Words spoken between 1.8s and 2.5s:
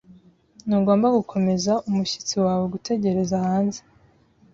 umushyitsi